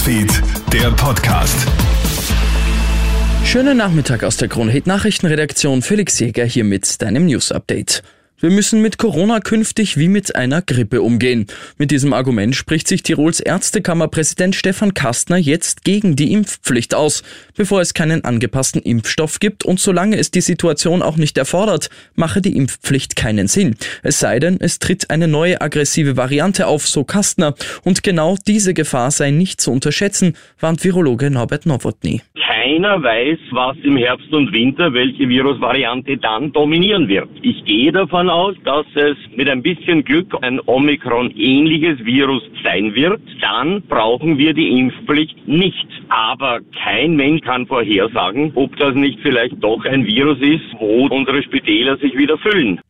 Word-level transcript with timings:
Newsfeed, 0.00 0.42
der 0.72 0.90
Podcast. 0.92 1.54
Schönen 3.44 3.76
Nachmittag 3.76 4.24
aus 4.24 4.38
der 4.38 4.48
Kronhit 4.48 4.86
Nachrichtenredaktion. 4.86 5.82
Felix 5.82 6.18
Jäger 6.18 6.46
hier 6.46 6.64
mit 6.64 7.02
deinem 7.02 7.26
News 7.26 7.52
Update. 7.52 8.02
Wir 8.40 8.48
müssen 8.48 8.80
mit 8.80 8.96
Corona 8.96 9.40
künftig 9.40 9.98
wie 9.98 10.08
mit 10.08 10.34
einer 10.34 10.62
Grippe 10.62 11.02
umgehen. 11.02 11.46
Mit 11.76 11.90
diesem 11.90 12.14
Argument 12.14 12.56
spricht 12.56 12.88
sich 12.88 13.02
Tirols 13.02 13.38
Ärztekammerpräsident 13.38 14.54
Stefan 14.54 14.94
Kastner 14.94 15.36
jetzt 15.36 15.84
gegen 15.84 16.16
die 16.16 16.32
Impfpflicht 16.32 16.94
aus. 16.94 17.22
Bevor 17.54 17.82
es 17.82 17.92
keinen 17.92 18.24
angepassten 18.24 18.80
Impfstoff 18.80 19.40
gibt 19.40 19.66
und 19.66 19.78
solange 19.78 20.16
es 20.16 20.30
die 20.30 20.40
Situation 20.40 21.02
auch 21.02 21.18
nicht 21.18 21.36
erfordert, 21.36 21.90
mache 22.14 22.40
die 22.40 22.56
Impfpflicht 22.56 23.14
keinen 23.14 23.46
Sinn. 23.46 23.76
Es 24.02 24.20
sei 24.20 24.38
denn, 24.38 24.56
es 24.58 24.78
tritt 24.78 25.10
eine 25.10 25.28
neue 25.28 25.60
aggressive 25.60 26.16
Variante 26.16 26.66
auf, 26.66 26.88
so 26.88 27.04
Kastner. 27.04 27.54
Und 27.84 28.02
genau 28.02 28.38
diese 28.46 28.72
Gefahr 28.72 29.10
sei 29.10 29.32
nicht 29.32 29.60
zu 29.60 29.70
unterschätzen, 29.70 30.34
warnt 30.58 30.82
Virologe 30.82 31.30
Norbert 31.30 31.66
Nowotny 31.66 32.22
keiner 32.70 33.02
weiß, 33.02 33.38
was 33.50 33.76
im 33.82 33.96
Herbst 33.96 34.32
und 34.32 34.52
Winter, 34.52 34.92
welche 34.92 35.28
Virusvariante 35.28 36.16
dann 36.18 36.52
dominieren 36.52 37.08
wird. 37.08 37.28
Ich 37.42 37.64
gehe 37.64 37.90
davon 37.90 38.30
aus, 38.30 38.54
dass 38.64 38.86
es 38.94 39.16
mit 39.34 39.48
ein 39.48 39.62
bisschen 39.62 40.04
Glück 40.04 40.36
ein 40.42 40.60
Omikron-ähnliches 40.66 42.04
Virus 42.04 42.42
sein 42.62 42.94
wird. 42.94 43.20
Dann 43.40 43.82
brauchen 43.82 44.38
wir 44.38 44.54
die 44.54 44.78
Impfpflicht 44.78 45.48
nicht. 45.48 45.86
Aber 46.10 46.60
kein 46.84 47.16
Mensch 47.16 47.42
kann 47.42 47.66
vorhersagen, 47.66 48.52
ob 48.54 48.76
das 48.76 48.94
nicht 48.94 49.18
vielleicht 49.20 49.62
doch 49.62 49.84
ein 49.84 50.06
Virus 50.06 50.38
ist, 50.40 50.72
wo 50.78 51.06
unsere 51.08 51.42
Spitäler 51.42 51.96
sich 51.96 52.16
wieder 52.16 52.38
füllen. 52.38 52.80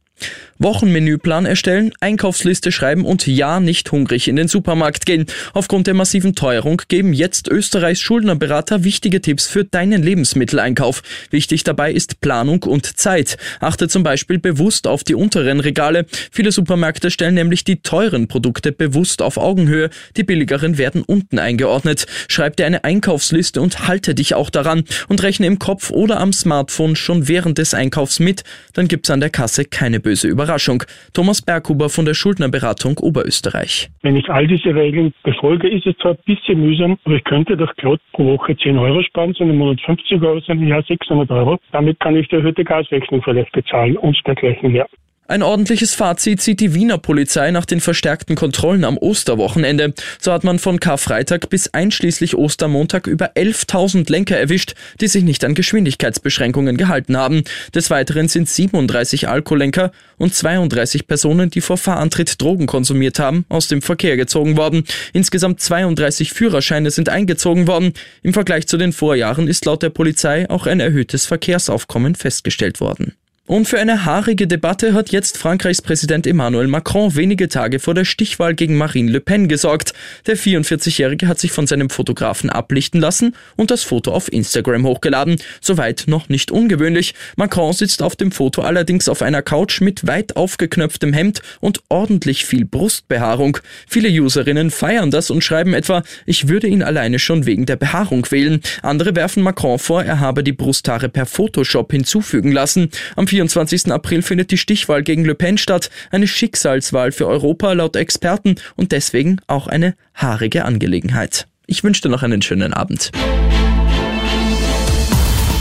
Wochenmenüplan 0.60 1.46
erstellen, 1.46 1.92
Einkaufsliste 2.00 2.70
schreiben 2.70 3.06
und 3.06 3.26
ja 3.26 3.60
nicht 3.60 3.90
hungrig 3.92 4.28
in 4.28 4.36
den 4.36 4.46
Supermarkt 4.46 5.06
gehen. 5.06 5.24
Aufgrund 5.54 5.86
der 5.86 5.94
massiven 5.94 6.34
Teuerung 6.34 6.82
geben 6.88 7.14
jetzt 7.14 7.48
Österreichs 7.48 8.00
Schuldnerberater 8.00 8.84
wichtige 8.84 9.22
Tipps 9.22 9.46
für 9.46 9.64
deinen 9.64 10.02
Lebensmitteleinkauf. 10.02 11.02
Wichtig 11.30 11.64
dabei 11.64 11.92
ist 11.92 12.20
Planung 12.20 12.62
und 12.64 12.98
Zeit. 12.98 13.38
Achte 13.60 13.88
zum 13.88 14.02
Beispiel 14.02 14.38
bewusst 14.38 14.86
auf 14.86 15.02
die 15.02 15.14
unteren 15.14 15.60
Regale. 15.60 16.04
Viele 16.30 16.52
Supermärkte 16.52 17.10
stellen 17.10 17.34
nämlich 17.34 17.64
die 17.64 17.80
teuren 17.80 18.28
Produkte 18.28 18.70
bewusst 18.70 19.22
auf 19.22 19.38
Augenhöhe. 19.38 19.88
Die 20.18 20.24
billigeren 20.24 20.76
werden 20.76 21.02
unten 21.02 21.38
eingeordnet. 21.38 22.06
Schreib 22.28 22.56
dir 22.56 22.66
eine 22.66 22.84
Einkaufsliste 22.84 23.62
und 23.62 23.88
halte 23.88 24.14
dich 24.14 24.34
auch 24.34 24.50
daran 24.50 24.84
und 25.08 25.22
rechne 25.22 25.46
im 25.46 25.58
Kopf 25.58 25.90
oder 25.90 26.20
am 26.20 26.34
Smartphone 26.34 26.96
schon 26.96 27.28
während 27.28 27.56
des 27.56 27.72
Einkaufs 27.72 28.20
mit. 28.20 28.44
Dann 28.74 28.88
gibt's 28.88 29.08
an 29.08 29.20
der 29.20 29.30
Kasse 29.30 29.64
keine 29.64 30.00
böse 30.00 30.28
Überraschung. 30.28 30.49
Überraschung. 30.50 30.82
Thomas 31.14 31.40
Berghuber 31.42 31.88
von 31.88 32.04
der 32.04 32.14
Schuldnerberatung 32.14 32.98
Oberösterreich. 32.98 33.88
Wenn 34.02 34.16
ich 34.16 34.28
all 34.28 34.48
diese 34.48 34.74
Regeln 34.74 35.14
befolge, 35.22 35.68
ist 35.68 35.86
es 35.86 35.96
zwar 35.98 36.12
ein 36.12 36.18
bisschen 36.26 36.60
mühsam, 36.60 36.98
aber 37.04 37.14
ich 37.14 37.22
könnte 37.22 37.56
doch 37.56 37.72
glatt 37.76 38.00
pro 38.12 38.32
Woche 38.32 38.56
10 38.56 38.76
Euro 38.76 39.00
sparen, 39.02 39.32
sondern 39.34 39.54
im 39.54 39.58
Monat 39.58 39.80
50 39.82 40.20
Euro, 40.22 40.40
sondern 40.40 40.64
im 40.64 40.70
Jahr 40.70 40.82
600 40.82 41.30
Euro. 41.30 41.60
Damit 41.70 42.00
kann 42.00 42.16
ich 42.16 42.26
die 42.26 42.34
erhöhte 42.34 42.64
Gasrechnung 42.64 43.22
vielleicht 43.22 43.52
bezahlen 43.52 43.96
und 43.96 44.18
dergleichen 44.26 44.72
mehr. 44.72 44.88
Ein 45.30 45.44
ordentliches 45.44 45.94
Fazit 45.94 46.42
zieht 46.42 46.58
die 46.58 46.74
Wiener 46.74 46.98
Polizei 46.98 47.52
nach 47.52 47.64
den 47.64 47.80
verstärkten 47.80 48.34
Kontrollen 48.34 48.82
am 48.82 48.98
Osterwochenende. 48.98 49.94
So 50.18 50.32
hat 50.32 50.42
man 50.42 50.58
von 50.58 50.80
Karfreitag 50.80 51.48
bis 51.50 51.72
einschließlich 51.72 52.36
Ostermontag 52.36 53.06
über 53.06 53.34
11.000 53.36 54.10
Lenker 54.10 54.36
erwischt, 54.36 54.74
die 55.00 55.06
sich 55.06 55.22
nicht 55.22 55.44
an 55.44 55.54
Geschwindigkeitsbeschränkungen 55.54 56.76
gehalten 56.76 57.16
haben. 57.16 57.44
Des 57.72 57.90
Weiteren 57.90 58.26
sind 58.26 58.48
37 58.48 59.28
Alkoholenker 59.28 59.92
und 60.18 60.34
32 60.34 61.06
Personen, 61.06 61.48
die 61.48 61.60
vor 61.60 61.76
Fahrantritt 61.76 62.42
Drogen 62.42 62.66
konsumiert 62.66 63.20
haben, 63.20 63.44
aus 63.48 63.68
dem 63.68 63.82
Verkehr 63.82 64.16
gezogen 64.16 64.56
worden. 64.56 64.82
Insgesamt 65.12 65.60
32 65.60 66.32
Führerscheine 66.32 66.90
sind 66.90 67.08
eingezogen 67.08 67.68
worden. 67.68 67.92
Im 68.24 68.34
Vergleich 68.34 68.66
zu 68.66 68.78
den 68.78 68.92
Vorjahren 68.92 69.46
ist 69.46 69.64
laut 69.64 69.84
der 69.84 69.90
Polizei 69.90 70.50
auch 70.50 70.66
ein 70.66 70.80
erhöhtes 70.80 71.26
Verkehrsaufkommen 71.26 72.16
festgestellt 72.16 72.80
worden. 72.80 73.14
Und 73.50 73.66
für 73.66 73.80
eine 73.80 74.04
haarige 74.04 74.46
Debatte 74.46 74.94
hat 74.94 75.10
jetzt 75.10 75.36
Frankreichs 75.36 75.82
Präsident 75.82 76.24
Emmanuel 76.24 76.68
Macron 76.68 77.16
wenige 77.16 77.48
Tage 77.48 77.80
vor 77.80 77.94
der 77.94 78.04
Stichwahl 78.04 78.54
gegen 78.54 78.76
Marine 78.76 79.10
Le 79.10 79.18
Pen 79.18 79.48
gesorgt. 79.48 79.92
Der 80.28 80.36
44-Jährige 80.36 81.26
hat 81.26 81.40
sich 81.40 81.50
von 81.50 81.66
seinem 81.66 81.90
Fotografen 81.90 82.48
ablichten 82.48 83.00
lassen 83.00 83.34
und 83.56 83.72
das 83.72 83.82
Foto 83.82 84.12
auf 84.12 84.32
Instagram 84.32 84.86
hochgeladen. 84.86 85.34
Soweit 85.60 86.04
noch 86.06 86.28
nicht 86.28 86.52
ungewöhnlich. 86.52 87.14
Macron 87.34 87.72
sitzt 87.72 88.04
auf 88.04 88.14
dem 88.14 88.30
Foto 88.30 88.62
allerdings 88.62 89.08
auf 89.08 89.20
einer 89.20 89.42
Couch 89.42 89.80
mit 89.80 90.06
weit 90.06 90.36
aufgeknöpftem 90.36 91.12
Hemd 91.12 91.42
und 91.58 91.82
ordentlich 91.88 92.44
viel 92.44 92.64
Brustbehaarung. 92.64 93.58
Viele 93.88 94.10
Userinnen 94.10 94.70
feiern 94.70 95.10
das 95.10 95.28
und 95.28 95.42
schreiben 95.42 95.74
etwa, 95.74 96.04
ich 96.24 96.46
würde 96.46 96.68
ihn 96.68 96.84
alleine 96.84 97.18
schon 97.18 97.46
wegen 97.46 97.66
der 97.66 97.74
Behaarung 97.74 98.30
wählen. 98.30 98.60
Andere 98.82 99.16
werfen 99.16 99.42
Macron 99.42 99.80
vor, 99.80 100.04
er 100.04 100.20
habe 100.20 100.44
die 100.44 100.52
Brusthaare 100.52 101.08
per 101.08 101.26
Photoshop 101.26 101.90
hinzufügen 101.90 102.52
lassen. 102.52 102.90
Am 103.16 103.26
24. 103.48 103.90
April 103.90 104.22
findet 104.22 104.50
die 104.50 104.58
Stichwahl 104.58 105.02
gegen 105.02 105.24
Le 105.24 105.34
Pen 105.34 105.56
statt, 105.56 105.90
eine 106.10 106.26
Schicksalswahl 106.26 107.10
für 107.10 107.26
Europa 107.26 107.72
laut 107.72 107.96
Experten 107.96 108.56
und 108.76 108.92
deswegen 108.92 109.38
auch 109.46 109.66
eine 109.66 109.94
haarige 110.14 110.64
Angelegenheit. 110.66 111.46
Ich 111.66 111.82
wünsche 111.82 112.02
dir 112.02 112.08
noch 112.10 112.22
einen 112.22 112.42
schönen 112.42 112.74
Abend. 112.74 113.12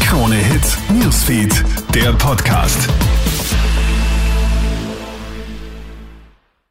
Krone 0.01 0.35
Hits, 0.35 0.77
Newsfeed, 0.89 1.63
der 1.93 2.11
Podcast. 2.13 2.89